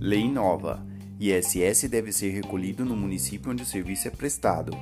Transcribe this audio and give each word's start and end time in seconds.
Lei 0.00 0.28
nova. 0.28 0.84
ISS 1.18 1.88
deve 1.88 2.12
ser 2.12 2.30
recolhido 2.30 2.84
no 2.84 2.96
município 2.96 3.50
onde 3.50 3.62
o 3.62 3.66
serviço 3.66 4.08
é 4.08 4.10
prestado. 4.10 4.72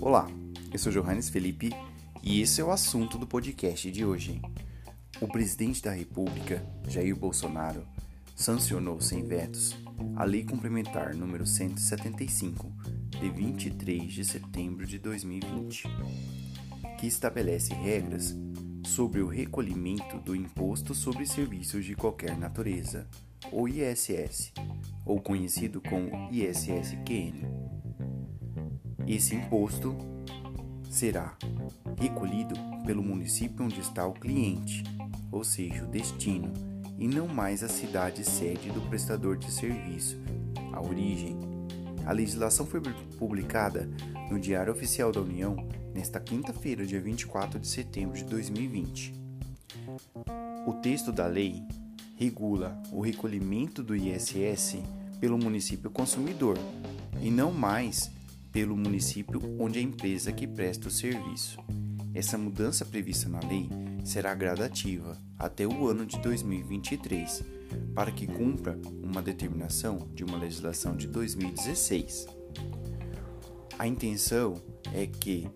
Olá, 0.00 0.28
eu 0.72 0.78
sou 0.78 0.90
Johannes 0.90 1.28
Felipe 1.28 1.70
e 2.22 2.40
esse 2.40 2.60
é 2.60 2.64
o 2.64 2.70
assunto 2.70 3.18
do 3.18 3.26
podcast 3.26 3.90
de 3.90 4.04
hoje. 4.04 4.40
O 5.20 5.28
presidente 5.28 5.82
da 5.82 5.92
República, 5.92 6.64
Jair 6.88 7.14
Bolsonaro, 7.14 7.86
sancionou 8.34 9.00
sem 9.00 9.26
vetos 9.26 9.76
a 10.16 10.24
Lei 10.24 10.44
Complementar 10.44 11.14
número 11.14 11.46
175, 11.46 12.72
de 13.20 13.30
23 13.30 14.12
de 14.12 14.24
setembro 14.24 14.86
de 14.86 14.98
2020, 14.98 15.84
que 16.98 17.06
estabelece 17.06 17.72
regras 17.74 18.36
sobre 18.84 19.20
o 19.20 19.28
recolhimento 19.28 20.18
do 20.18 20.34
Imposto 20.34 20.94
sobre 20.94 21.26
Serviços 21.26 21.84
de 21.84 21.94
Qualquer 21.94 22.36
Natureza, 22.36 23.06
ou 23.50 23.68
ISS, 23.68 24.52
ou 25.04 25.20
conhecido 25.20 25.80
como 25.80 26.28
ISSQN. 26.30 27.46
Esse 29.06 29.34
imposto 29.34 29.96
será 30.88 31.36
recolhido 31.98 32.54
pelo 32.86 33.02
município 33.02 33.64
onde 33.64 33.80
está 33.80 34.06
o 34.06 34.12
cliente, 34.12 34.82
ou 35.30 35.42
seja, 35.42 35.84
o 35.84 35.88
destino, 35.88 36.52
e 36.98 37.08
não 37.08 37.26
mais 37.26 37.62
a 37.62 37.68
cidade 37.68 38.24
sede 38.24 38.70
do 38.70 38.80
prestador 38.82 39.36
de 39.36 39.50
serviço, 39.50 40.16
a 40.72 40.80
origem. 40.80 41.51
A 42.06 42.12
legislação 42.12 42.66
foi 42.66 42.80
publicada 43.18 43.88
no 44.30 44.38
Diário 44.38 44.72
Oficial 44.72 45.12
da 45.12 45.20
União 45.20 45.56
nesta 45.94 46.18
quinta-feira, 46.18 46.84
dia 46.84 47.00
24 47.00 47.60
de 47.60 47.68
setembro 47.68 48.16
de 48.16 48.24
2020. 48.24 49.14
O 50.66 50.74
texto 50.74 51.12
da 51.12 51.26
lei 51.26 51.62
regula 52.16 52.80
o 52.92 53.00
recolhimento 53.00 53.82
do 53.82 53.94
ISS 53.94 54.78
pelo 55.20 55.38
município 55.38 55.90
consumidor 55.90 56.58
e 57.20 57.30
não 57.30 57.52
mais 57.52 58.10
pelo 58.50 58.76
município 58.76 59.40
onde 59.58 59.78
a 59.78 59.82
empresa 59.82 60.32
que 60.32 60.46
presta 60.46 60.88
o 60.88 60.90
serviço. 60.90 61.58
Essa 62.14 62.36
mudança 62.36 62.84
prevista 62.84 63.28
na 63.28 63.40
lei 63.40 63.70
será 64.04 64.34
gradativa 64.34 65.16
até 65.38 65.66
o 65.66 65.88
ano 65.88 66.04
de 66.04 66.18
2023, 66.18 67.42
para 67.94 68.12
que 68.12 68.26
cumpra 68.26 68.78
uma 69.02 69.22
determinação 69.22 70.08
de 70.14 70.22
uma 70.22 70.36
legislação 70.36 70.94
de 70.94 71.06
2016. 71.06 72.26
A 73.78 73.86
intenção 73.86 74.60
é 74.92 75.06
que, 75.06 75.48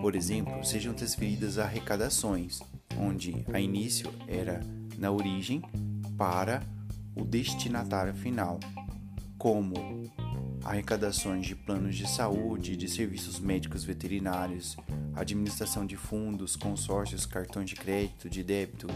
por 0.00 0.16
exemplo, 0.16 0.64
sejam 0.64 0.94
transferidas 0.94 1.58
arrecadações, 1.58 2.60
onde 2.98 3.44
a 3.52 3.60
início 3.60 4.10
era 4.26 4.60
na 4.98 5.10
origem 5.10 5.62
para 6.16 6.62
o 7.14 7.22
destinatário 7.22 8.14
final, 8.14 8.58
como 9.36 9.74
arrecadações 10.64 11.46
de 11.46 11.54
planos 11.54 11.96
de 11.96 12.08
saúde, 12.08 12.76
de 12.76 12.88
serviços 12.88 13.40
médicos 13.40 13.84
veterinários, 13.84 14.76
administração 15.14 15.86
de 15.86 15.96
fundos, 15.96 16.56
consórcios, 16.56 17.26
cartões 17.26 17.70
de 17.70 17.76
crédito, 17.76 18.28
de 18.28 18.42
débito, 18.42 18.86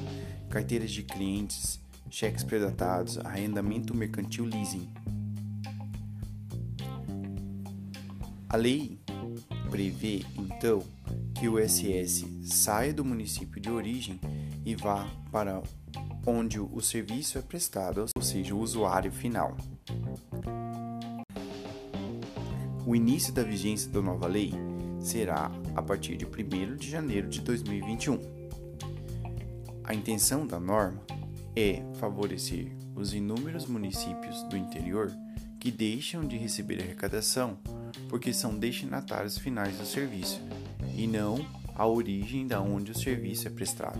carteiras 0.48 0.90
de 0.90 1.02
clientes, 1.02 1.80
cheques 2.10 2.44
predatados, 2.44 3.18
arrendamento 3.18 3.94
mercantil 3.94 4.44
leasing. 4.44 4.88
A 8.48 8.56
lei 8.56 9.00
prevê, 9.70 10.24
então, 10.36 10.82
que 11.34 11.48
o 11.48 11.58
SS 11.58 12.24
saia 12.44 12.94
do 12.94 13.04
município 13.04 13.60
de 13.60 13.70
origem 13.70 14.20
e 14.64 14.76
vá 14.76 15.06
para 15.32 15.60
onde 16.26 16.60
o 16.60 16.80
serviço 16.80 17.36
é 17.38 17.42
prestado, 17.42 18.06
ou 18.16 18.22
seja, 18.22 18.54
o 18.54 18.60
usuário 18.60 19.10
final. 19.10 19.56
O 22.86 22.94
início 22.94 23.32
da 23.32 23.42
vigência 23.42 23.90
da 23.90 24.02
nova 24.02 24.26
lei 24.26 24.52
será 25.00 25.50
a 25.74 25.82
partir 25.82 26.16
de 26.16 26.26
1 26.26 26.76
de 26.76 26.90
janeiro 26.90 27.28
de 27.28 27.40
2021. 27.40 28.18
A 29.82 29.94
intenção 29.94 30.46
da 30.46 30.60
norma 30.60 31.02
é 31.56 31.82
favorecer 31.98 32.68
os 32.94 33.14
inúmeros 33.14 33.66
municípios 33.66 34.42
do 34.44 34.56
interior 34.56 35.10
que 35.58 35.70
deixam 35.70 36.26
de 36.26 36.36
receber 36.36 36.80
arrecadação 36.82 37.58
porque 38.08 38.34
são 38.34 38.54
destinatários 38.54 39.38
finais 39.38 39.78
do 39.78 39.86
serviço 39.86 40.42
e 40.94 41.06
não 41.06 41.38
a 41.74 41.86
origem 41.86 42.46
da 42.46 42.60
onde 42.60 42.92
o 42.92 42.98
serviço 42.98 43.48
é 43.48 43.50
prestado. 43.50 43.98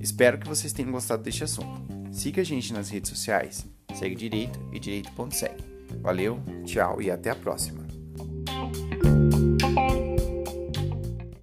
Espero 0.00 0.38
que 0.38 0.48
vocês 0.48 0.72
tenham 0.72 0.92
gostado 0.92 1.22
deste 1.22 1.44
assunto. 1.44 1.82
Siga 2.10 2.40
a 2.40 2.44
gente 2.44 2.72
nas 2.72 2.88
redes 2.88 3.10
sociais, 3.10 3.66
segue 3.94 4.14
direito 4.14 4.58
e 4.72 4.78
direito.segue. 4.78 5.65
Valeu, 6.02 6.38
tchau 6.64 7.00
e 7.00 7.10
até 7.10 7.30
a 7.30 7.34
próxima. 7.34 7.85